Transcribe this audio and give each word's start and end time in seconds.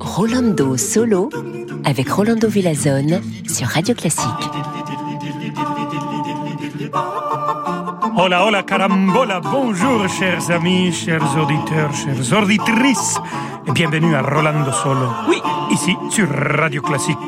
Rolando 0.00 0.76
Solo 0.78 1.28
avec 1.84 2.08
Rolando 2.08 2.48
Villazone 2.48 3.20
sur 3.46 3.66
Radio 3.66 3.94
Classique. 3.94 4.24
Hola, 8.16 8.46
hola, 8.46 8.62
carambola, 8.62 9.40
bonjour 9.40 10.08
chers 10.08 10.50
amis, 10.50 10.92
chers 10.92 11.22
auditeurs, 11.36 11.92
chères 11.94 12.42
auditrices, 12.42 13.18
et 13.66 13.72
bienvenue 13.72 14.14
à 14.14 14.22
Rolando 14.22 14.72
Solo. 14.72 15.08
Oui, 15.28 15.42
ici 15.70 15.94
sur 16.10 16.28
Radio 16.30 16.80
Classique. 16.80 17.18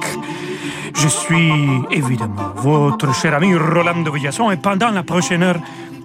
Je 0.94 1.08
suis 1.08 1.52
évidemment 1.90 2.52
votre 2.56 3.14
cher 3.14 3.34
ami 3.34 3.54
Rolando 3.54 4.10
Villazone 4.12 4.52
et 4.52 4.56
pendant 4.56 4.90
la 4.90 5.02
prochaine 5.02 5.42
heure, 5.42 5.60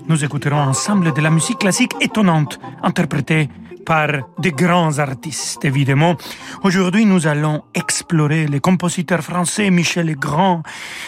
nous 0.09 0.25
écouterons 0.25 0.61
ensemble 0.61 1.13
de 1.13 1.21
la 1.21 1.29
musique 1.29 1.59
classique 1.59 1.95
étonnante, 2.01 2.59
interprétée 2.83 3.49
par 3.85 4.09
de 4.39 4.49
grands 4.49 4.99
artistes, 4.99 5.65
évidemment. 5.65 6.15
Aujourd'hui, 6.63 7.05
nous 7.05 7.27
allons 7.27 7.63
explorer 7.73 8.47
les 8.47 8.59
compositeurs 8.59 9.21
français 9.21 9.69
Michel 9.69 10.07
Legrand 10.07 10.63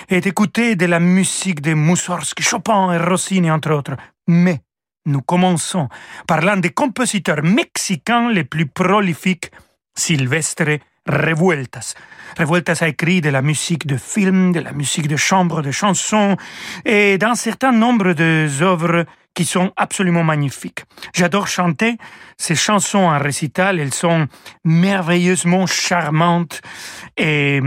et 0.09 0.17
écouter 0.17 0.75
de 0.75 0.85
la 0.85 0.99
musique 0.99 1.61
de 1.61 1.73
Mussorgsky, 1.73 2.43
Chopin 2.43 2.93
et 2.93 2.97
Rossini, 2.97 3.49
entre 3.51 3.71
autres. 3.71 3.95
Mais 4.27 4.61
nous 5.05 5.21
commençons 5.21 5.89
par 6.27 6.41
l'un 6.41 6.57
des 6.57 6.71
compositeurs 6.71 7.43
mexicains 7.43 8.29
les 8.29 8.43
plus 8.43 8.67
prolifiques, 8.67 9.51
Silvestre 9.95 10.79
Revueltas. 11.05 11.95
Revueltas 12.37 12.77
a 12.81 12.87
écrit 12.87 13.21
de 13.21 13.29
la 13.29 13.41
musique 13.41 13.85
de 13.85 13.97
film, 13.97 14.53
de 14.53 14.59
la 14.59 14.71
musique 14.71 15.07
de 15.07 15.17
chambre, 15.17 15.61
de 15.61 15.71
chansons 15.71 16.37
et 16.85 17.17
d'un 17.17 17.35
certain 17.35 17.71
nombre 17.71 18.13
d'œuvres 18.13 19.05
qui 19.33 19.45
sont 19.45 19.71
absolument 19.75 20.23
magnifiques. 20.23 20.85
J'adore 21.13 21.47
chanter 21.47 21.97
ces 22.37 22.55
chansons 22.55 22.99
en 22.99 23.17
récital, 23.19 23.79
elles 23.79 23.93
sont 23.93 24.27
merveilleusement 24.63 25.65
charmantes 25.65 26.61
et 27.17 27.61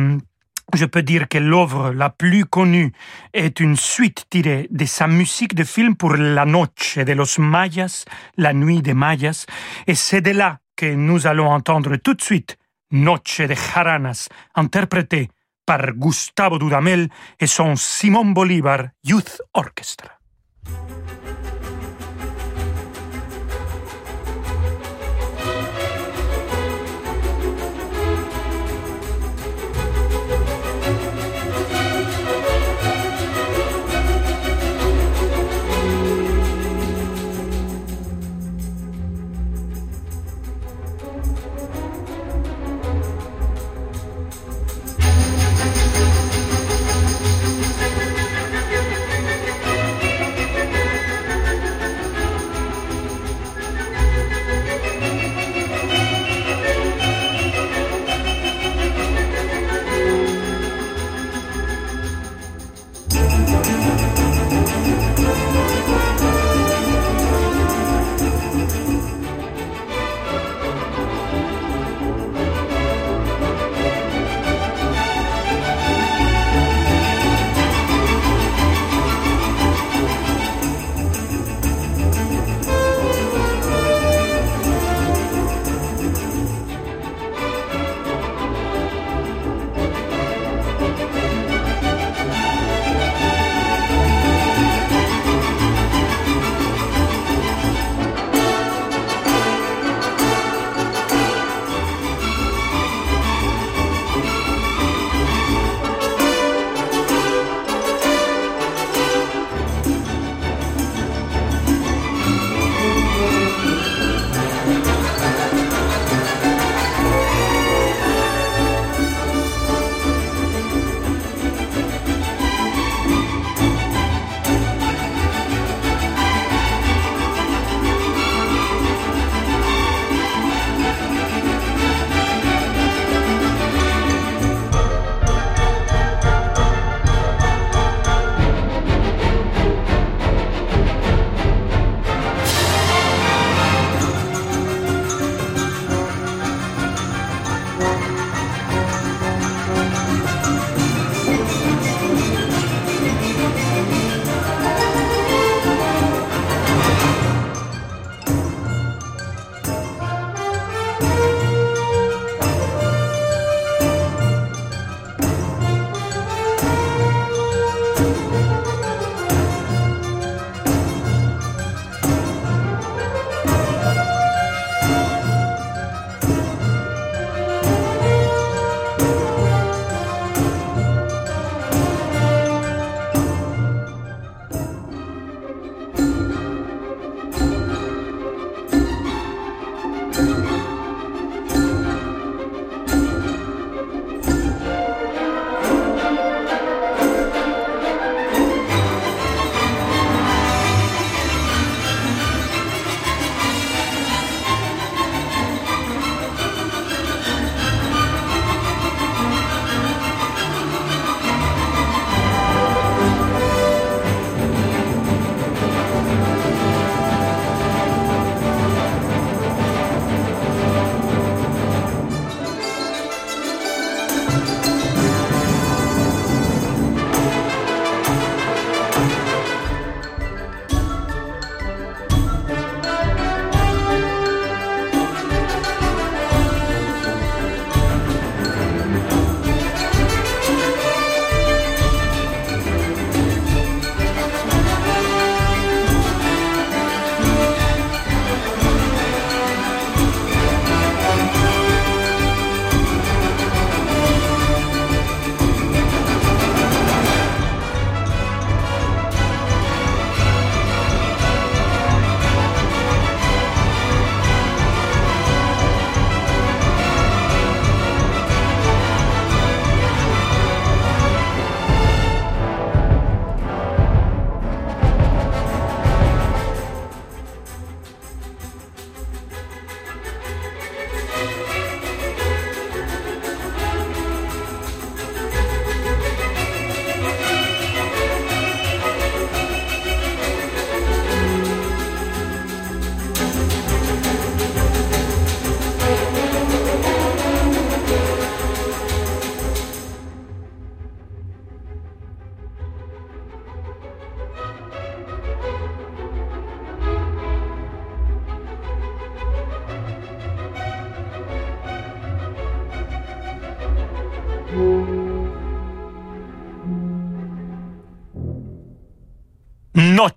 je 0.74 0.84
peux 0.84 1.02
dire 1.02 1.28
que 1.28 1.38
l'œuvre 1.38 1.92
la 1.92 2.10
plus 2.10 2.44
connue 2.44 2.92
est 3.32 3.60
une 3.60 3.76
suite 3.76 4.26
tirée 4.30 4.68
de 4.70 4.84
sa 4.84 5.06
musique 5.06 5.54
de 5.54 5.64
film 5.64 5.96
pour 5.96 6.14
La 6.14 6.44
Noche 6.44 6.98
de 6.98 7.12
los 7.12 7.38
Mayas, 7.38 8.04
La 8.36 8.52
Nuit 8.52 8.82
des 8.82 8.94
Mayas, 8.94 9.46
et 9.86 9.94
c'est 9.94 10.20
de 10.20 10.30
là 10.30 10.58
que 10.76 10.94
nous 10.94 11.26
allons 11.26 11.48
entendre 11.48 11.96
tout 11.96 12.14
de 12.14 12.22
suite 12.22 12.58
Noche 12.90 13.40
de 13.40 13.54
Jaranas, 13.54 14.28
interprété 14.54 15.30
par 15.64 15.92
Gustavo 15.92 16.58
Dudamel 16.58 17.08
et 17.40 17.46
son 17.46 17.74
Simón 17.76 18.32
Bolívar 18.32 18.88
Youth 19.04 19.40
Orchestra. 19.54 20.10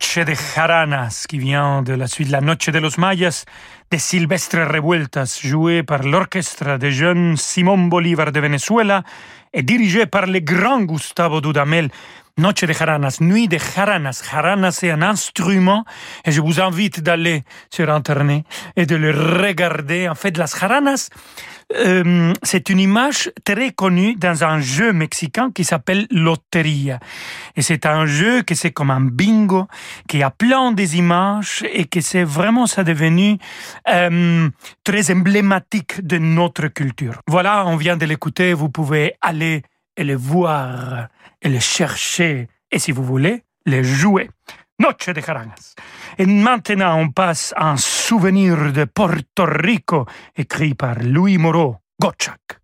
Noche 0.10 0.26
de 0.26 0.34
Jaranas, 0.34 1.26
qui 1.30 1.38
vient 1.38 1.84
de 1.84 1.94
la 1.94 2.08
suite 2.08 2.32
La 2.32 2.42
Noche 2.42 2.72
de 2.72 2.80
los 2.80 2.98
Mayas 2.98 3.46
de 3.92 3.98
Silvestre 4.00 4.58
Revueltas, 4.58 5.40
joué 5.44 5.84
par 5.84 6.02
l'orchestre 6.02 6.80
des 6.80 6.92
jeunes 6.92 7.38
Simón 7.38 7.90
Bolívar 7.90 8.32
de 8.32 8.40
Venezuela 8.40 9.04
et 9.54 9.62
dirigé 9.62 10.08
par 10.08 10.26
le 10.26 10.40
grand 10.40 10.82
Gustavo 10.82 11.42
Dudamel. 11.42 11.92
Noche 12.40 12.64
de 12.64 12.74
Jaranas, 12.74 13.18
nuit 13.22 13.48
de 13.48 13.60
Jaranas. 13.60 14.24
Jaranas, 14.32 14.72
c'est 14.72 14.90
un 14.90 15.04
instrument 15.04 15.86
et 16.26 16.32
je 16.32 16.42
vous 16.42 16.60
invite 16.60 17.02
d'aller 17.02 17.44
sur 17.70 17.92
Internet 17.92 18.46
et 18.76 18.88
de 18.88 18.96
le 18.96 19.12
regarder. 19.12 20.10
En 20.10 20.16
fait, 20.16 20.36
las 20.38 20.58
Jaranas, 20.60 21.10
euh, 21.76 22.34
c'est 22.44 22.70
une 22.70 22.80
image 22.80 23.32
très 23.44 23.72
connue 23.72 24.16
dans 24.16 24.44
un 24.44 24.60
jeu 24.60 24.92
mexicain 24.92 25.52
qui 25.52 25.64
s'appelle 25.64 26.08
Loteria. 26.10 27.00
Et 27.56 27.62
c'est 27.62 27.86
un 27.86 28.06
jeu 28.06 28.42
que 28.42 28.56
c'est 28.56 28.72
comme 28.72 28.92
un 28.92 29.02
bingo, 29.02 29.68
qui 30.08 30.24
a 30.24 30.32
plein 30.32 30.72
des 30.72 30.98
images 30.98 31.64
et 31.72 31.86
que 31.86 32.02
c'est 32.02 32.24
vraiment 32.24 32.66
ça 32.66 32.84
devenu 32.84 33.38
euh, 33.88 34.50
très 34.84 35.12
emblématique 35.12 36.06
de 36.06 36.18
notre 36.18 36.68
culture. 36.68 37.22
Voilà, 37.28 37.66
on 37.68 37.76
vient 37.76 37.98
de 37.98 38.06
l'écouter, 38.06 38.54
vous 38.54 38.70
pouvez 38.70 39.14
aller 39.22 39.64
et 39.96 40.04
le 40.04 40.16
voir 40.16 41.08
et 41.42 41.50
le 41.50 41.60
chercher 41.60 42.48
et 42.72 42.80
si 42.80 42.92
vous 42.92 43.04
voulez, 43.04 43.44
le 43.66 43.84
jouer. 43.84 44.30
Noche 44.80 45.08
de 45.08 45.22
Jarangas. 45.22 45.76
Et 46.18 46.26
maintenant, 46.26 46.98
on 46.98 47.10
passe 47.10 47.54
un 47.58 47.76
souvenir 48.10 48.74
de 48.74 48.86
Porto 48.86 49.46
Rico, 49.46 50.08
écrit 50.36 50.74
par 50.74 50.96
Louis 51.04 51.38
Moreau, 51.38 51.76
Gotchak. 52.02 52.60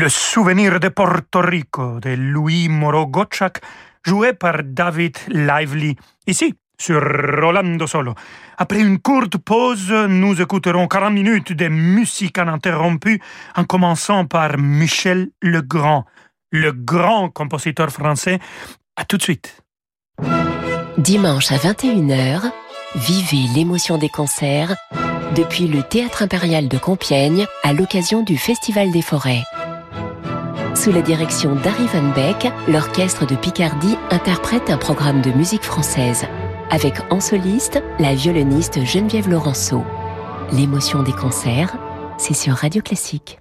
Le 0.00 0.08
souvenir 0.08 0.80
de 0.80 0.88
Porto 0.88 1.42
Rico 1.42 2.00
de 2.00 2.14
Louis 2.16 2.70
Moreau 2.70 3.06
Gottschalk, 3.06 3.60
joué 4.02 4.32
par 4.32 4.62
David 4.64 5.18
Lively, 5.28 5.94
ici 6.26 6.54
sur 6.78 7.02
Rolando 7.02 7.86
Solo. 7.86 8.14
Après 8.56 8.80
une 8.80 9.00
courte 9.00 9.36
pause, 9.36 9.92
nous 10.08 10.40
écouterons 10.40 10.88
40 10.88 11.12
minutes 11.12 11.52
de 11.52 11.68
musique 11.68 12.38
ininterrompue 12.38 13.20
en 13.54 13.64
commençant 13.64 14.24
par 14.24 14.56
Michel 14.56 15.28
Legrand, 15.42 16.06
le 16.50 16.72
grand 16.72 17.28
compositeur 17.28 17.90
français. 17.90 18.38
À 18.96 19.04
tout 19.04 19.18
de 19.18 19.22
suite. 19.22 19.62
Dimanche 20.96 21.52
à 21.52 21.56
21h, 21.56 22.50
vivez 22.94 23.52
l'émotion 23.54 23.98
des 23.98 24.08
concerts 24.08 24.74
depuis 25.36 25.68
le 25.68 25.82
Théâtre 25.82 26.22
impérial 26.22 26.68
de 26.68 26.78
Compiègne 26.78 27.46
à 27.62 27.74
l'occasion 27.74 28.22
du 28.22 28.38
Festival 28.38 28.92
des 28.92 29.02
forêts. 29.02 29.42
Sous 30.74 30.92
la 30.92 31.02
direction 31.02 31.56
d'Harry 31.56 31.86
Van 31.92 32.12
Beck, 32.14 32.50
l'orchestre 32.68 33.26
de 33.26 33.34
Picardie 33.36 33.96
interprète 34.10 34.70
un 34.70 34.78
programme 34.78 35.20
de 35.20 35.30
musique 35.30 35.64
française 35.64 36.24
avec 36.70 36.94
en 37.10 37.20
soliste 37.20 37.82
la 37.98 38.14
violoniste 38.14 38.84
Geneviève 38.84 39.28
Laurenceau. 39.28 39.84
L'émotion 40.52 41.02
des 41.02 41.12
concerts, 41.12 41.76
c'est 42.16 42.34
sur 42.34 42.54
Radio 42.54 42.80
Classique. 42.80 43.40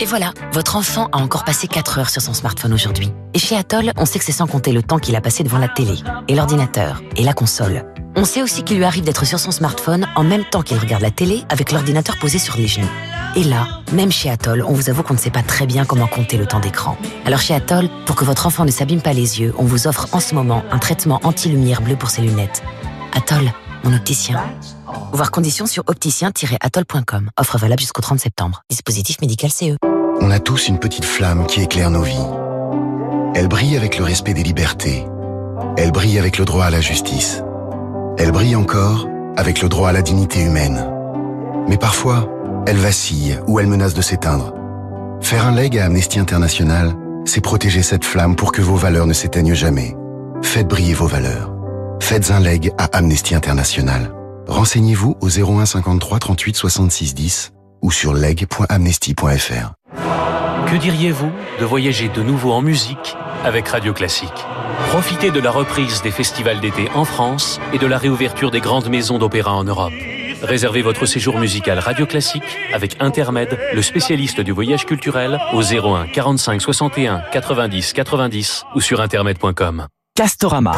Et 0.00 0.04
voilà, 0.06 0.32
votre 0.52 0.76
enfant 0.76 1.08
a 1.12 1.18
encore 1.18 1.44
passé 1.44 1.68
4 1.68 1.98
heures 1.98 2.10
sur 2.10 2.22
son 2.22 2.32
smartphone 2.32 2.72
aujourd'hui. 2.72 3.12
Et 3.34 3.38
chez 3.38 3.56
Atoll, 3.56 3.92
on 3.96 4.06
sait 4.06 4.18
que 4.18 4.24
c'est 4.24 4.32
sans 4.32 4.46
compter 4.46 4.72
le 4.72 4.82
temps 4.82 4.98
qu'il 4.98 5.16
a 5.16 5.20
passé 5.20 5.42
devant 5.44 5.58
la 5.58 5.68
télé, 5.68 5.94
et 6.28 6.34
l'ordinateur, 6.34 7.02
et 7.16 7.24
la 7.24 7.34
console. 7.34 7.84
On 8.18 8.24
sait 8.24 8.42
aussi 8.42 8.64
qu'il 8.64 8.78
lui 8.78 8.84
arrive 8.84 9.04
d'être 9.04 9.24
sur 9.24 9.38
son 9.38 9.52
smartphone 9.52 10.08
en 10.16 10.24
même 10.24 10.42
temps 10.44 10.62
qu'il 10.62 10.76
regarde 10.76 11.02
la 11.02 11.12
télé 11.12 11.44
avec 11.50 11.70
l'ordinateur 11.70 12.18
posé 12.18 12.40
sur 12.40 12.56
les 12.56 12.66
genoux. 12.66 12.90
Et 13.36 13.44
là, 13.44 13.68
même 13.92 14.10
chez 14.10 14.28
Atoll, 14.28 14.64
on 14.66 14.72
vous 14.72 14.90
avoue 14.90 15.04
qu'on 15.04 15.14
ne 15.14 15.20
sait 15.20 15.30
pas 15.30 15.44
très 15.44 15.66
bien 15.66 15.84
comment 15.84 16.08
compter 16.08 16.36
le 16.36 16.44
temps 16.44 16.58
d'écran. 16.58 16.98
Alors 17.24 17.38
chez 17.38 17.54
Atoll, 17.54 17.88
pour 18.06 18.16
que 18.16 18.24
votre 18.24 18.48
enfant 18.48 18.64
ne 18.64 18.72
s'abîme 18.72 19.02
pas 19.02 19.12
les 19.12 19.38
yeux, 19.38 19.54
on 19.56 19.62
vous 19.62 19.86
offre 19.86 20.08
en 20.10 20.18
ce 20.18 20.34
moment 20.34 20.64
un 20.72 20.80
traitement 20.80 21.20
anti-lumière 21.22 21.80
bleue 21.80 21.94
pour 21.94 22.10
ses 22.10 22.22
lunettes. 22.22 22.64
Atoll, 23.14 23.52
mon 23.84 23.94
opticien. 23.94 24.42
Voir 25.12 25.30
conditions 25.30 25.66
sur 25.66 25.84
opticien-atoll.com. 25.86 27.30
Offre 27.38 27.58
valable 27.58 27.80
jusqu'au 27.80 28.02
30 28.02 28.18
septembre. 28.18 28.64
Dispositif 28.68 29.20
médical 29.20 29.52
CE. 29.52 29.76
On 30.20 30.32
a 30.32 30.40
tous 30.40 30.66
une 30.66 30.80
petite 30.80 31.04
flamme 31.04 31.46
qui 31.46 31.62
éclaire 31.62 31.92
nos 31.92 32.02
vies. 32.02 32.26
Elle 33.36 33.46
brille 33.46 33.76
avec 33.76 33.96
le 33.96 34.02
respect 34.02 34.34
des 34.34 34.42
libertés. 34.42 35.06
Elle 35.76 35.92
brille 35.92 36.18
avec 36.18 36.38
le 36.38 36.44
droit 36.44 36.64
à 36.64 36.70
la 36.70 36.80
justice. 36.80 37.44
Elle 38.18 38.32
brille 38.32 38.56
encore 38.56 39.08
avec 39.36 39.62
le 39.62 39.68
droit 39.68 39.90
à 39.90 39.92
la 39.92 40.02
dignité 40.02 40.42
humaine. 40.42 40.84
Mais 41.68 41.76
parfois, 41.78 42.28
elle 42.66 42.76
vacille 42.76 43.38
ou 43.46 43.60
elle 43.60 43.68
menace 43.68 43.94
de 43.94 44.02
s'éteindre. 44.02 44.52
Faire 45.20 45.46
un 45.46 45.54
leg 45.54 45.78
à 45.78 45.84
Amnesty 45.84 46.18
International, 46.18 46.94
c'est 47.24 47.40
protéger 47.40 47.82
cette 47.82 48.04
flamme 48.04 48.34
pour 48.34 48.50
que 48.50 48.60
vos 48.60 48.74
valeurs 48.74 49.06
ne 49.06 49.12
s'éteignent 49.12 49.54
jamais. 49.54 49.96
Faites 50.42 50.66
briller 50.66 50.94
vos 50.94 51.06
valeurs. 51.06 51.54
Faites 52.00 52.32
un 52.32 52.40
leg 52.40 52.72
à 52.76 52.86
Amnesty 52.96 53.36
International. 53.36 54.12
Renseignez-vous 54.48 55.16
au 55.20 55.28
01 55.28 55.66
53 55.66 56.18
38 56.18 56.56
66 56.56 57.14
10 57.14 57.52
ou 57.82 57.90
sur 57.90 58.14
leg.amnesty.fr. 58.14 59.72
Que 60.66 60.76
diriez-vous 60.76 61.32
de 61.60 61.64
voyager 61.64 62.08
de 62.08 62.22
nouveau 62.22 62.52
en 62.52 62.60
musique 62.60 63.16
avec 63.44 63.68
Radio 63.68 63.92
Classique? 63.92 64.46
Profitez 64.88 65.30
de 65.30 65.40
la 65.40 65.50
reprise 65.50 66.02
des 66.02 66.10
festivals 66.10 66.60
d'été 66.60 66.88
en 66.94 67.04
France 67.04 67.60
et 67.72 67.78
de 67.78 67.86
la 67.86 67.98
réouverture 67.98 68.50
des 68.50 68.60
grandes 68.60 68.88
maisons 68.88 69.18
d'opéra 69.18 69.54
en 69.54 69.64
Europe. 69.64 69.92
Réservez 70.42 70.82
votre 70.82 71.06
séjour 71.06 71.38
musical 71.38 71.78
Radio 71.78 72.06
Classique 72.06 72.58
avec 72.72 72.96
Intermed, 73.00 73.58
le 73.74 73.82
spécialiste 73.82 74.40
du 74.40 74.52
voyage 74.52 74.86
culturel, 74.86 75.38
au 75.52 75.62
01 75.62 76.06
45 76.08 76.60
61 76.60 77.22
90 77.32 77.92
90 77.92 78.64
ou 78.74 78.80
sur 78.80 79.00
intermed.com. 79.00 79.88
Castorama. 80.18 80.72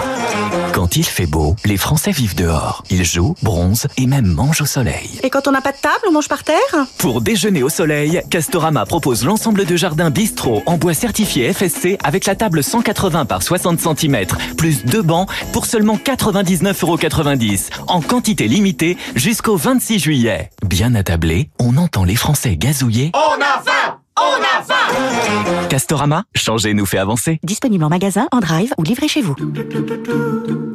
Quand 0.75 0.97
il 0.97 1.05
fait 1.05 1.25
beau, 1.25 1.57
les 1.65 1.79
Français 1.79 2.11
vivent 2.11 2.35
dehors. 2.35 2.85
Ils 2.91 3.07
jouent, 3.07 3.35
bronzent 3.43 3.87
et 3.97 4.07
même 4.07 4.27
mangent 4.27 4.61
au 4.61 4.67
soleil. 4.67 5.19
Et 5.23 5.31
quand 5.31 5.49
on 5.49 5.53
n'a 5.53 5.63
pas 5.63 5.73
de 5.73 5.79
table, 5.79 6.05
on 6.07 6.13
mange 6.13 6.29
par 6.29 6.45
terre 6.45 6.59
Pour 6.99 7.23
déjeuner 7.23 7.63
au 7.63 7.71
soleil, 7.71 8.21
Castorama 8.29 8.85
propose 8.85 9.25
l'ensemble 9.25 9.65
de 9.65 9.77
jardins 9.77 10.11
bistrot 10.11 10.63
en 10.67 10.77
bois 10.77 10.93
certifié 10.93 11.55
FSC 11.55 11.97
avec 12.05 12.27
la 12.27 12.35
table 12.35 12.63
180 12.63 13.25
par 13.25 13.43
60 13.43 13.81
cm, 13.81 14.27
plus 14.59 14.85
deux 14.85 15.01
bancs 15.01 15.31
pour 15.55 15.65
seulement 15.65 15.97
99,90€ 15.97 17.71
en 17.87 18.03
quantité 18.03 18.47
limitée 18.47 18.99
jusqu'au 19.15 19.57
26 19.57 20.01
juillet. 20.01 20.51
Bien 20.67 20.95
attablé, 20.95 21.49
on 21.59 21.79
entend 21.79 22.05
les 22.05 22.17
Français 22.17 22.59
gazouiller. 22.59 23.11
On 23.15 23.41
a 23.41 23.63
faim 23.63 24.00
on 24.21 24.43
a 24.43 24.63
faim 24.63 25.69
Castorama, 25.69 26.25
changer 26.35 26.75
nous 26.75 26.87
fait 26.87 26.99
avancer. 26.99 27.39
Disponible 27.43 27.85
en 27.85 27.89
magasin, 27.89 28.29
en 28.33 28.41
drive 28.41 28.75
ou 28.79 28.83
livré 28.83 29.09
chez 29.09 29.23
vous. 29.23 29.37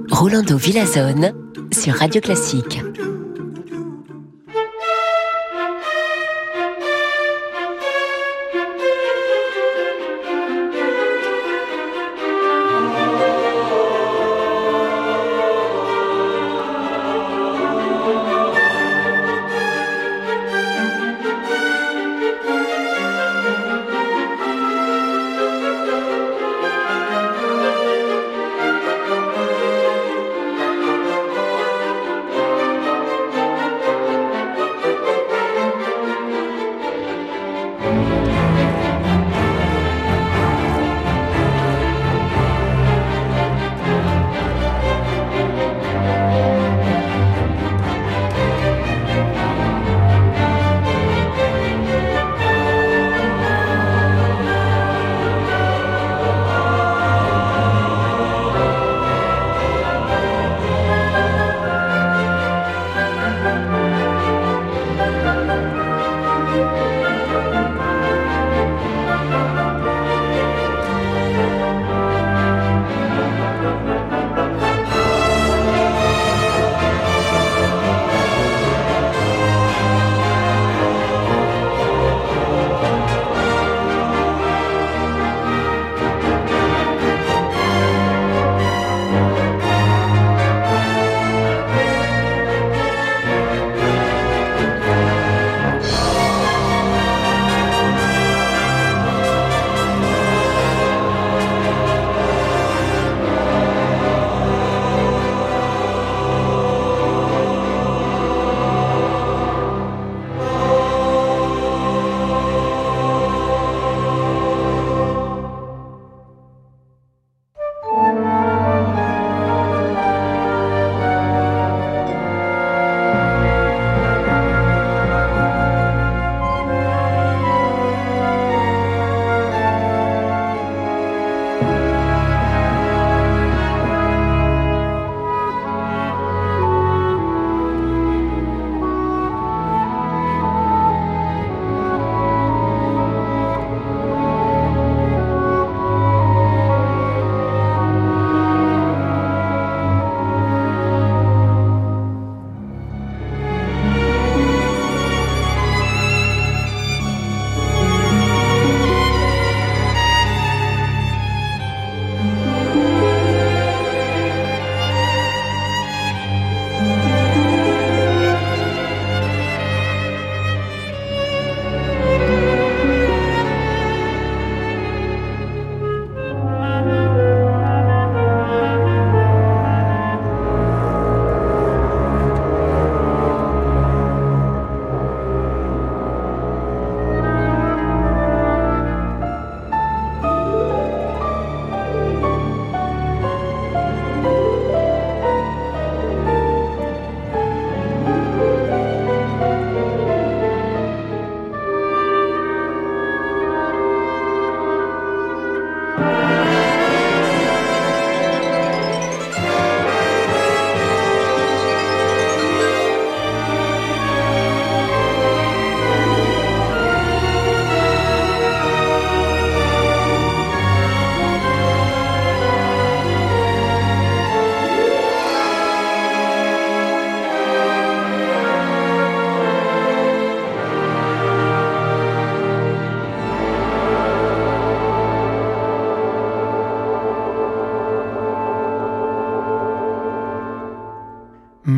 Rolando 0.10 0.58
Villazone 0.58 1.34
sur 1.72 1.96
Radio 1.96 2.22
Classique. 2.22 2.80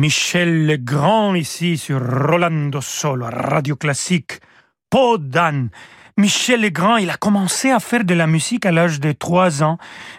Michel 0.08 0.64
Legrand 0.64 1.34
ici 1.34 1.76
sur 1.76 2.00
Rolando 2.00 2.80
Solo, 2.80 3.26
Radio 3.30 3.76
Classique. 3.76 4.40
Podan. 4.88 5.68
Michel 6.16 6.62
Legrand, 6.62 6.96
il 6.96 7.10
a 7.10 7.18
commencé 7.18 7.70
à 7.70 7.78
faire 7.78 8.04
de 8.04 8.14
la 8.14 8.26
musique 8.26 8.64
à 8.64 8.72
l'âge 8.72 9.00
de 9.00 9.12
3 9.12 9.62
ans 9.62 9.76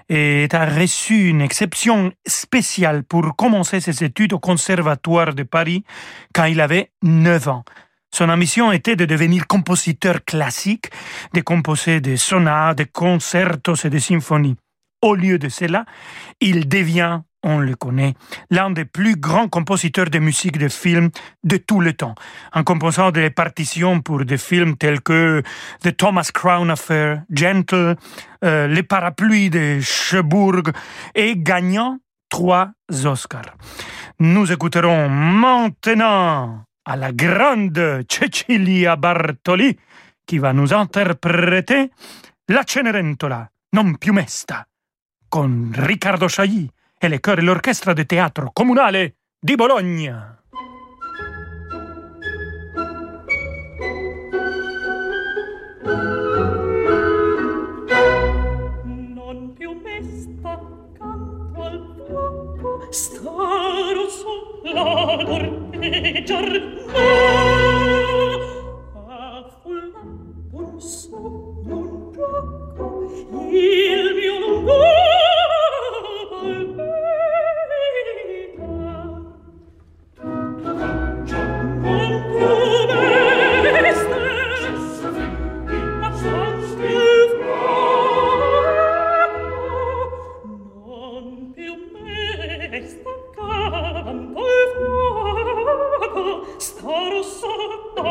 et 0.08 0.48
a 0.52 0.66
reçu 0.68 1.30
une 1.30 1.42
exception 1.42 2.14
spéciale 2.24 3.02
pour 3.02 3.36
commencer 3.36 3.80
ses 3.80 4.04
études 4.04 4.34
au 4.34 4.38
Conservatoire 4.38 5.34
de 5.34 5.42
Paris 5.42 5.84
quand 6.36 6.46
il 6.46 6.62
avait 6.62 6.92
9 7.02 7.48
ans. 7.48 7.64
Son 8.14 8.30
ambition 8.30 8.72
était 8.72 8.96
de 8.96 9.06
devenir 9.06 9.48
compositeur 9.48 10.24
classique, 10.24 10.92
de 11.34 11.42
composer 11.42 12.00
des 12.00 12.18
sonates, 12.18 12.78
des 12.78 12.86
concertos 12.86 13.84
et 13.84 13.90
des 13.90 14.00
symphonies. 14.00 14.56
Au 15.02 15.16
lieu 15.16 15.40
de 15.40 15.50
cela, 15.50 15.86
il 16.42 16.70
devient 16.70 17.22
on 17.44 17.60
le 17.60 17.76
connaît, 17.76 18.16
l'un 18.50 18.72
des 18.72 18.86
plus 18.86 19.16
grands 19.16 19.48
compositeurs 19.48 20.10
de 20.10 20.20
musique 20.20 20.58
de 20.58 20.68
film 20.68 21.10
de 21.44 21.58
tout 21.58 21.80
le 21.80 21.94
temps, 21.94 22.16
en 22.54 22.64
composant 22.64 23.12
des 23.12 23.30
partitions 23.30 24.02
pour 24.02 24.26
des 24.26 24.38
films 24.38 24.78
tels 24.78 25.02
que 25.02 25.42
The 25.82 25.96
Thomas 25.96 26.30
Crown 26.34 26.70
Affair, 26.70 27.24
Gentle, 27.30 27.96
euh, 28.44 28.68
Les 28.68 28.84
Parapluies 28.84 29.50
de 29.50 29.80
Cherbourg 29.82 30.64
et 31.16 31.36
gagnant 31.38 32.00
trois 32.30 32.72
Oscars. 33.06 33.56
Nous 34.20 34.52
écouterons 34.52 35.10
maintenant 35.10 36.64
à 36.86 36.96
la 36.96 37.12
grande 37.12 38.06
Cecilia 38.10 38.96
Bartoli 38.96 39.78
qui 40.26 40.40
va 40.40 40.54
nous 40.54 40.74
interpréter 40.74 41.92
La 42.50 42.64
Cenerentola, 42.66 43.50
non 43.74 43.96
più 43.96 44.12
mesta, 44.12 44.68
con 45.30 45.72
Riccardo 45.74 46.28
Chailly 46.28 46.70
e 47.02 47.08
le 47.08 47.22
e 47.22 47.42
l'orchestra 47.42 47.94
de 47.94 48.06
teatro 48.06 48.50
comunale 48.52 49.16
di 49.40 49.56
Bologna. 49.56 50.38
Non 58.86 59.54
più 59.58 59.80
mesta 59.82 60.60
canto 60.98 61.62
al 61.62 61.96
fuoco, 62.06 62.92
staro 62.92 64.10
sulla 64.10 65.24
dormeggiar, 65.24 66.50
no! 66.86 66.98
Affolla 69.08 70.02
un 70.52 70.82
sogno, 70.82 71.78
un 71.78 72.12
gioco, 72.12 73.06
il 73.52 74.14
mio 74.16 74.40
lungo 74.40 75.09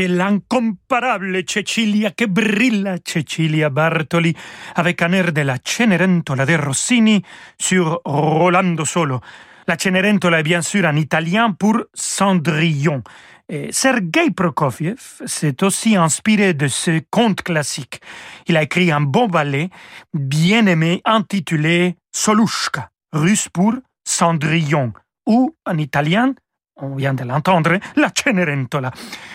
C'était 0.00 0.14
l'incomparable 0.14 1.42
Cecilia 1.44 2.12
che 2.14 2.26
brilla, 2.26 2.96
Cecilia 3.02 3.68
Bartoli, 3.68 4.34
avec 4.76 5.02
un 5.02 5.12
air 5.12 5.30
de 5.30 5.42
la 5.42 5.58
Cenerentola 5.62 6.46
de 6.46 6.56
Rossini 6.56 7.22
sur 7.58 8.00
Rolando 8.06 8.86
Solo. 8.86 9.20
La 9.66 9.76
Cenerentola 9.76 10.40
est 10.40 10.42
bien 10.42 10.62
sûr 10.62 10.86
en 10.86 10.96
italien 10.96 11.52
pour 11.52 11.84
Cendrillon. 11.92 13.02
Et 13.46 13.72
Sergei 13.72 14.30
Prokofiev 14.34 15.20
s'est 15.26 15.62
aussi 15.62 15.96
inspiré 15.96 16.54
de 16.54 16.68
ce 16.68 17.02
conte 17.10 17.42
classique. 17.42 18.00
Il 18.46 18.56
a 18.56 18.62
écrit 18.62 18.90
un 18.90 19.02
bon 19.02 19.26
ballet 19.26 19.68
bien 20.14 20.64
aimé 20.64 21.02
intitulé 21.04 21.96
Solushka, 22.10 22.88
russe 23.12 23.50
pour 23.52 23.74
Cendrillon, 24.04 24.94
ou 25.26 25.54
en 25.66 25.76
italien 25.76 26.34
on 26.82 26.94
vient 26.94 27.14
de 27.14 27.24
l'entendre, 27.24 27.78
la 27.96 28.10
Cenerentola. 28.14 28.90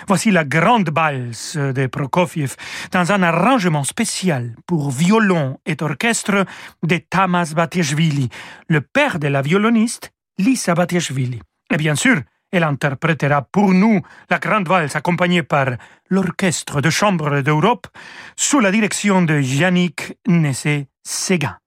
Voici 0.07 0.31
la 0.31 0.43
grande 0.43 0.89
valse 0.93 1.57
de 1.57 1.87
Prokofiev 1.87 2.55
dans 2.91 3.11
un 3.11 3.23
arrangement 3.23 3.83
spécial 3.83 4.55
pour 4.65 4.91
violon 4.91 5.59
et 5.65 5.77
orchestre 5.81 6.45
de 6.83 6.97
Tamas 6.97 7.53
Batiashvili, 7.55 8.29
le 8.67 8.81
père 8.81 9.19
de 9.19 9.27
la 9.27 9.41
violoniste 9.41 10.11
Lisa 10.37 10.73
Batiashvili. 10.73 11.41
Et 11.71 11.77
bien 11.77 11.95
sûr, 11.95 12.21
elle 12.51 12.63
interprétera 12.63 13.41
pour 13.41 13.73
nous 13.73 14.01
la 14.29 14.39
grande 14.39 14.67
valse 14.67 14.95
accompagnée 14.95 15.43
par 15.43 15.67
l'Orchestre 16.09 16.81
de 16.81 16.89
chambre 16.89 17.41
d'Europe 17.41 17.87
sous 18.35 18.59
la 18.59 18.71
direction 18.71 19.21
de 19.21 19.39
Yannick 19.39 20.17
Nessé-Séguin. 20.27 21.57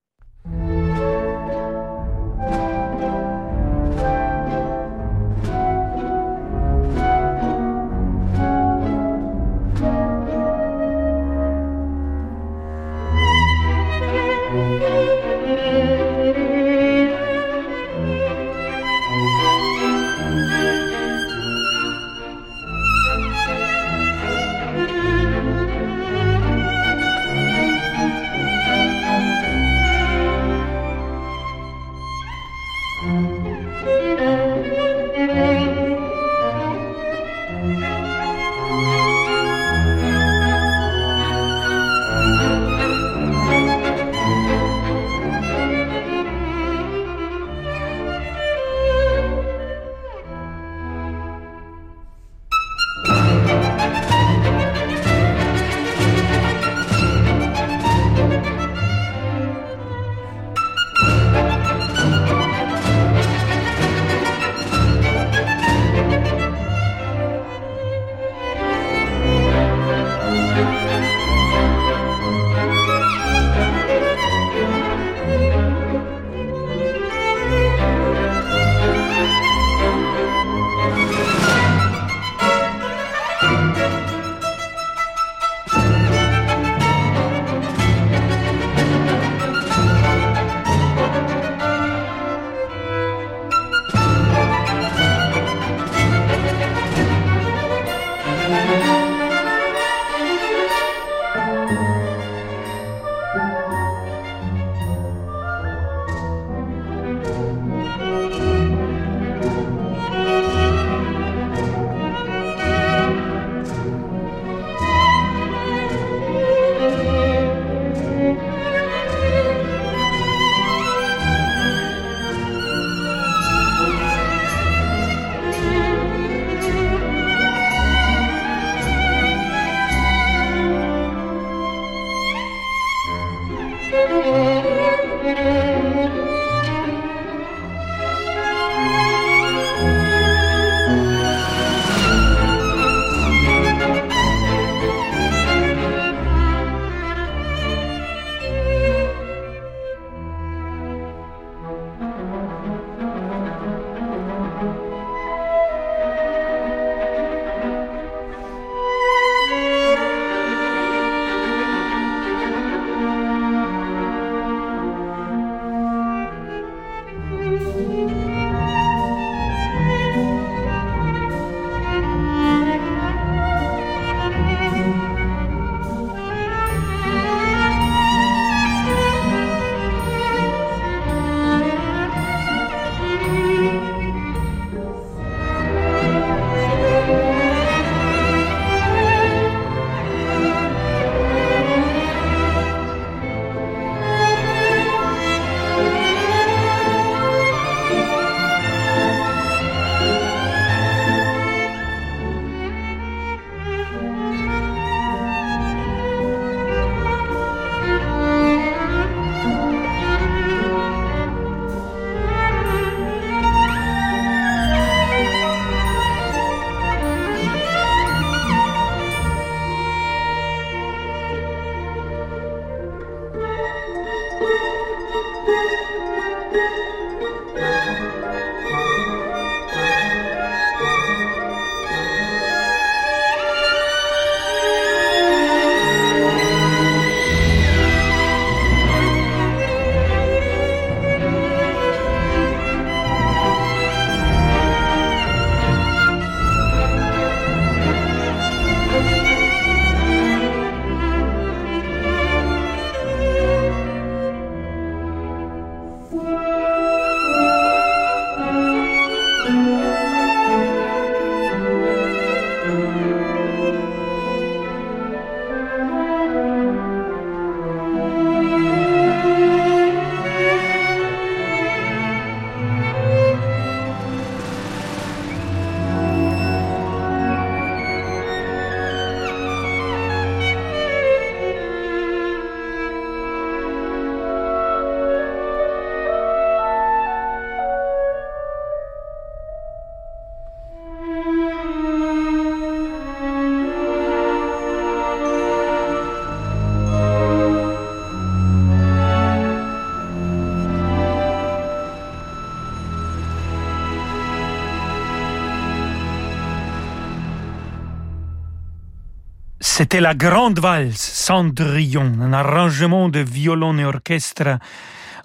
C'était 309.91 310.03
la 310.03 310.15
grande 310.15 310.59
valse 310.59 311.01
Cendrillon, 311.01 312.13
un 312.21 312.35
arrangement 312.35 313.09
de 313.09 313.21
violon 313.21 313.79
et 313.79 313.87
orchestre 313.87 314.59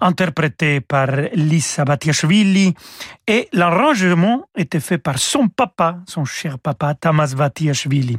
interprété 0.00 0.80
par 0.80 1.08
Lisa 1.34 1.84
Batiashvili 1.84 2.74
et 3.26 3.50
l'arrangement 3.52 4.48
était 4.56 4.80
fait 4.80 4.96
par 4.96 5.18
son 5.18 5.48
papa, 5.48 5.98
son 6.08 6.24
cher 6.24 6.58
papa 6.58 6.94
Tamas 6.94 7.34
Batiashvili. 7.36 8.16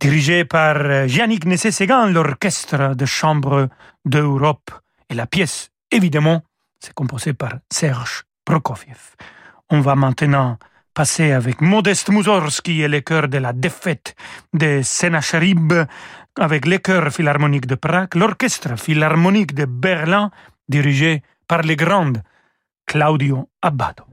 Dirigé 0.00 0.46
par 0.46 1.04
Yannick 1.04 1.44
Nessé-Ségan, 1.44 2.06
l'orchestre 2.06 2.94
de 2.94 3.04
chambre 3.04 3.68
d'Europe 4.06 4.70
et 5.10 5.14
la 5.14 5.26
pièce, 5.26 5.68
évidemment, 5.90 6.42
c'est 6.78 6.94
composé 6.94 7.34
par 7.34 7.52
Serge 7.70 8.24
Prokofiev. 8.46 9.14
On 9.68 9.82
va 9.82 9.94
maintenant 9.94 10.56
passer 10.94 11.32
avec 11.32 11.60
Modeste 11.60 12.10
Mussorgsky 12.10 12.82
et 12.82 12.88
le 12.88 13.00
chœur 13.00 13.28
de 13.28 13.38
la 13.38 13.52
défaite 13.52 14.14
de 14.52 14.80
Sennacherib, 14.82 15.72
avec 16.38 16.66
le 16.66 16.78
chœur 16.78 17.10
philharmonique 17.12 17.66
de 17.66 17.74
Prague, 17.74 18.14
l'orchestre 18.14 18.78
philharmonique 18.78 19.54
de 19.54 19.64
Berlin, 19.64 20.30
dirigé 20.68 21.22
par 21.46 21.62
le 21.62 21.74
grand 21.74 22.12
Claudio 22.86 23.48
Abbado. 23.62 24.09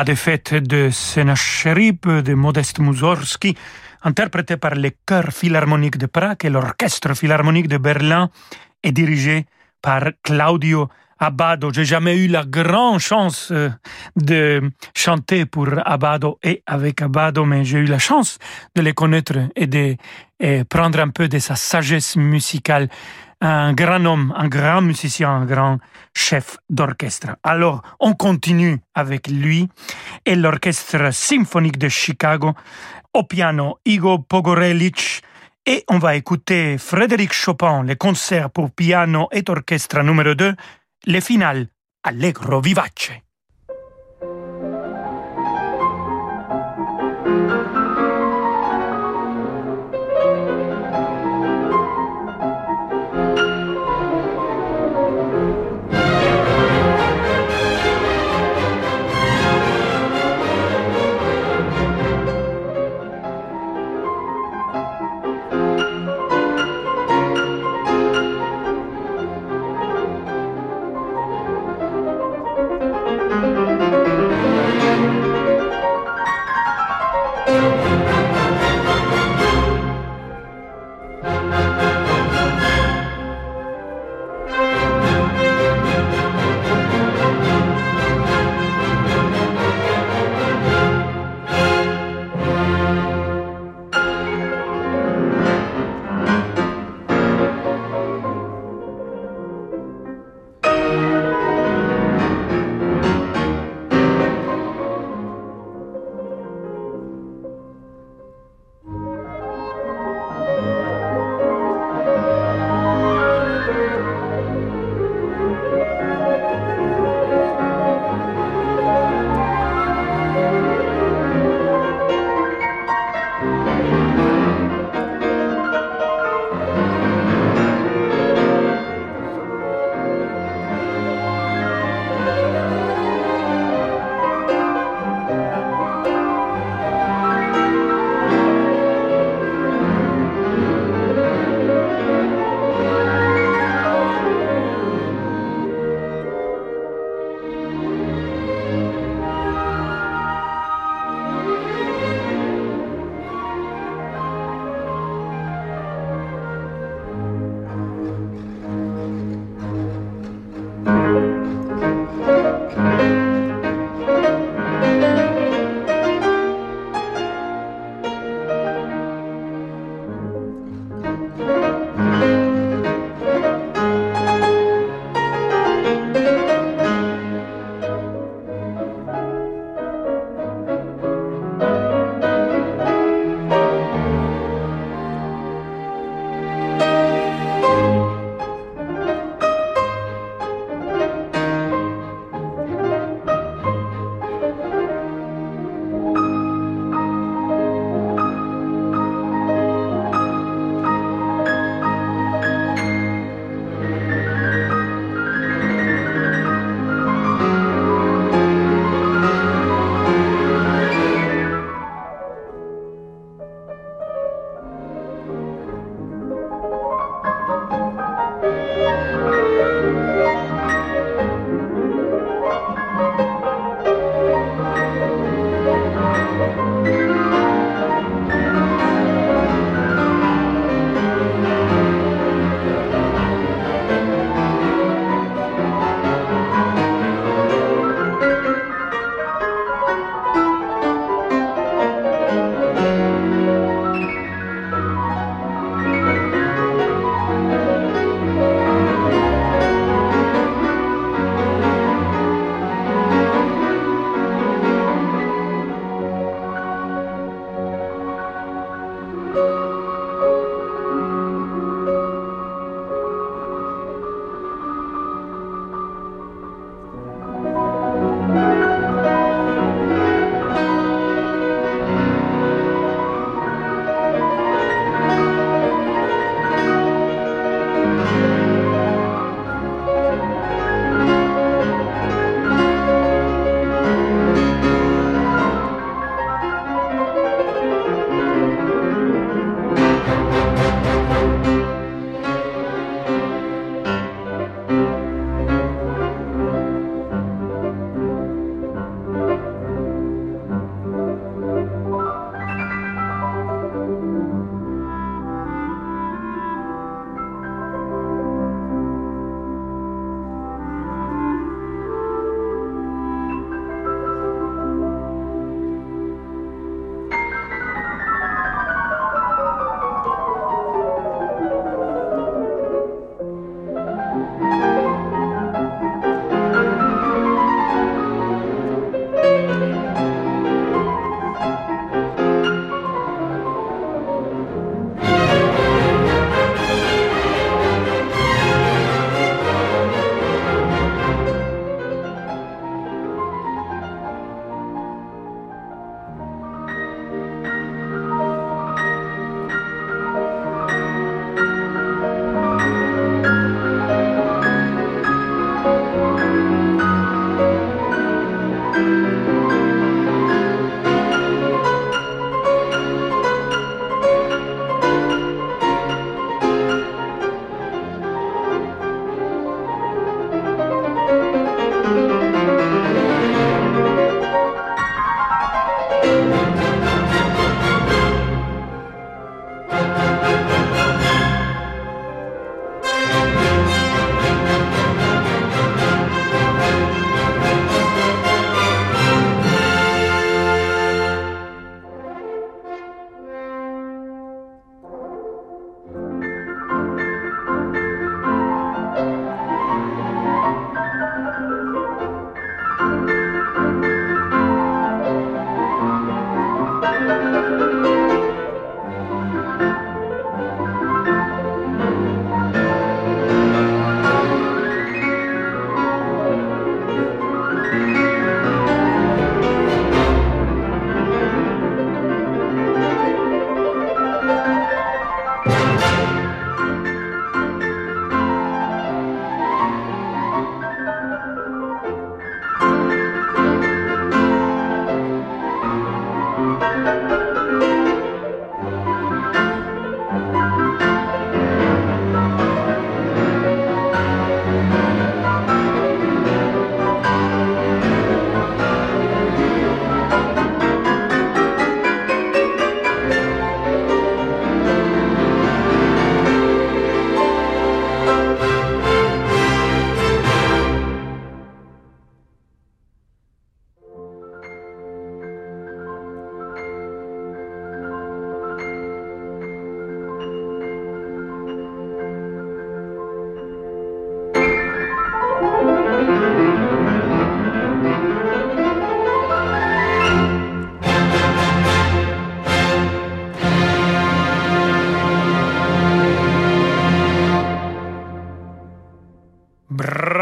La 0.00 0.04
défaite 0.04 0.54
de 0.54 0.88
Sennacherib 0.88 2.06
de 2.06 2.32
Modeste 2.32 2.78
Mussorgsky, 2.78 3.54
interprétée 4.02 4.56
par 4.56 4.74
le 4.74 4.92
chœur 5.04 5.26
philharmonique 5.30 5.98
de 5.98 6.06
Prague 6.06 6.42
et 6.42 6.48
l'orchestre 6.48 7.14
philharmonique 7.14 7.68
de 7.68 7.76
Berlin, 7.76 8.30
est 8.82 8.92
dirigée 8.92 9.44
par 9.82 10.04
Claudio 10.22 10.88
Abbado. 11.18 11.70
J'ai 11.70 11.84
jamais 11.84 12.16
eu 12.16 12.28
la 12.28 12.46
grande 12.46 13.00
chance 13.00 13.50
euh, 13.52 13.68
de 14.16 14.70
chanter 14.96 15.44
pour 15.44 15.68
Abbado 15.84 16.38
et 16.42 16.62
avec 16.64 17.02
Abbado, 17.02 17.44
mais 17.44 17.66
j'ai 17.66 17.80
eu 17.80 17.84
la 17.84 17.98
chance 17.98 18.38
de 18.74 18.80
les 18.80 18.94
connaître 18.94 19.34
et 19.54 19.66
de 19.66 19.96
prendre 20.70 20.98
un 20.98 21.10
peu 21.10 21.28
de 21.28 21.38
sa 21.38 21.56
sagesse 21.56 22.16
musicale. 22.16 22.88
Un 23.42 23.72
grand 23.72 24.04
homme, 24.04 24.34
un 24.36 24.48
grand 24.48 24.82
musicien, 24.82 25.30
un 25.30 25.46
grand 25.46 25.78
chef 26.14 26.58
d'orchestre. 26.68 27.36
Alors, 27.42 27.82
on 27.98 28.12
continue 28.12 28.80
avec 28.94 29.28
lui 29.28 29.68
et 30.26 30.36
l'orchestre 30.36 31.10
symphonique 31.12 31.78
de 31.78 31.88
Chicago 31.88 32.52
au 33.14 33.24
piano 33.24 33.78
Igor 33.86 34.24
Pogorelic, 34.26 35.22
et 35.66 35.84
on 35.88 35.98
va 35.98 36.16
écouter 36.16 36.78
Frédéric 36.78 37.32
Chopin, 37.32 37.82
le 37.82 37.94
concert 37.94 38.50
pour 38.50 38.70
piano 38.70 39.28
et 39.32 39.44
orchestre 39.48 40.02
numéro 40.02 40.34
2 40.34 40.54
le 41.06 41.20
final 41.20 41.68
allegro 42.02 42.60
vivace. 42.60 43.29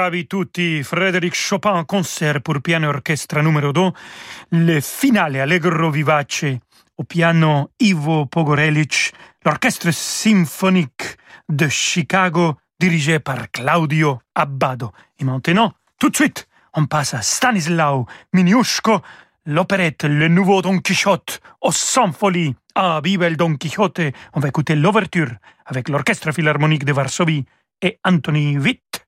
Bravi 0.09 0.26
tutti, 0.26 0.82
Frédéric 0.82 1.34
Chopin 1.34 1.84
concert 1.84 2.40
pour 2.40 2.62
piano 2.62 2.86
et 2.86 2.94
orchestre 2.94 3.42
numéro 3.42 3.74
2, 3.74 3.92
le 4.52 4.80
finale 4.80 5.36
allegro 5.36 5.90
vivace 5.90 6.46
au 6.96 7.04
piano 7.04 7.72
Ivo 7.78 8.24
Pogorelic, 8.24 9.12
l'orchestre 9.44 9.90
symphonique 9.92 11.18
de 11.46 11.68
Chicago 11.68 12.56
dirigé 12.80 13.18
par 13.18 13.50
Claudio 13.50 14.18
Abbado. 14.34 14.92
Et 15.18 15.24
maintenant, 15.24 15.74
tout 16.00 16.09
de 16.09 16.16
suite, 16.16 16.48
on 16.72 16.86
passe 16.86 17.12
à 17.12 17.20
Stanislao 17.20 18.06
Miniushko, 18.32 19.02
l'opérette 19.44 20.04
Le 20.04 20.28
Nouveau 20.28 20.62
Don 20.62 20.78
Quichotte 20.78 21.42
au 21.61 21.70
sans 21.70 22.12
folie. 22.12 22.56
Ah, 22.74 23.02
vive 23.04 23.36
Don 23.36 23.56
Quixote! 23.56 24.12
On 24.32 24.40
va 24.40 24.48
écouter 24.48 24.74
l'ouverture 24.74 25.32
avec 25.66 25.90
l'Orchestre 25.90 26.32
Philharmonique 26.32 26.86
de 26.86 26.94
Varsovie 26.94 27.44
et 27.82 27.98
Anthony 28.04 28.56
Witt. 28.56 29.07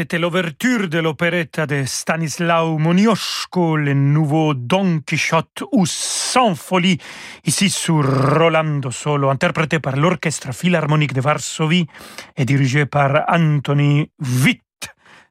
c'était 0.00 0.18
l'ouverture 0.18 0.88
de 0.88 0.98
l'opéretta 0.98 1.66
de 1.66 1.84
Stanislaw 1.84 2.78
Monioshko, 2.78 3.76
le 3.76 3.92
nouveau 3.92 4.54
Don 4.54 5.00
Quichotte 5.00 5.62
ou 5.72 5.84
Sans 5.84 6.54
folie, 6.54 6.96
ici 7.44 7.68
sur 7.68 8.02
Rolando 8.02 8.90
Solo, 8.90 9.28
interprété 9.28 9.78
par 9.78 9.96
l'Orchestre 9.96 10.54
Philharmonique 10.54 11.12
de 11.12 11.20
Varsovie 11.20 11.86
et 12.34 12.46
dirigé 12.46 12.86
par 12.86 13.24
Anthony 13.28 14.10
Witt. 14.42 14.62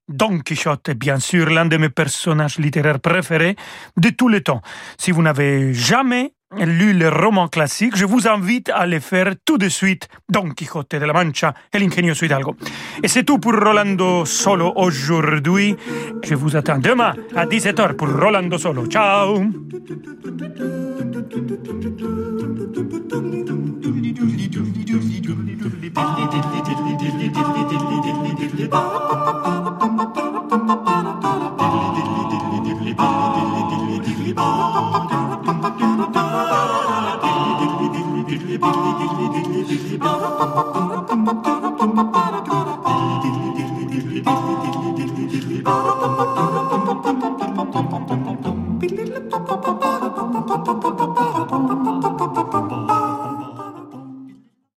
Don 0.08 0.38
Quichotte 0.38 0.90
est 0.90 0.94
bien 0.94 1.18
sûr 1.18 1.50
l'un 1.50 1.66
de 1.66 1.78
mes 1.78 1.90
personnages 1.90 2.60
littéraires 2.60 3.00
préférés 3.00 3.56
de 3.98 4.10
tous 4.10 4.28
les 4.28 4.42
temps. 4.42 4.62
Si 5.00 5.10
vous 5.10 5.24
n'avez 5.24 5.74
jamais 5.74 6.34
lu 6.58 6.94
le 6.94 7.10
roman 7.10 7.48
classique, 7.48 7.96
je 7.96 8.06
vous 8.06 8.28
invite 8.28 8.70
à 8.70 8.86
le 8.86 9.00
faire 9.00 9.34
tout 9.46 9.58
de 9.58 9.70
suite, 9.70 10.08
Don 10.30 10.50
Quixote 10.50 10.96
de 10.96 11.06
la 11.06 11.14
Mancha 11.14 11.54
et 11.74 11.80
l'ingenioso 11.80 12.26
Hidalgo. 12.26 12.56
Et 13.04 13.08
c'est 13.08 13.24
tout 13.24 13.40
pour 13.40 13.54
Rolando 13.54 14.26
Solo 14.26 14.74
aujourd'hui. 14.76 15.76
Je 16.24 16.36
vous 16.36 16.56
attends 16.56 16.80
demain 16.80 17.14
à 17.36 17.46
17h 17.46 17.96
pour 17.96 18.10
Rolando 18.10 18.58
Solo. 18.58 18.88
Ciao 18.88 19.44
diddly 32.90 32.96
bo, 32.96 33.08
diddly 34.02 34.34
bo, 34.34 34.48
diddly 34.50 35.94
bo, 35.94 36.16
diddly 38.28 38.58
bo, 38.58 38.70
diddly 38.90 39.18
bo, 39.18 39.50
diddly 39.70 39.98
bo, 39.98 40.20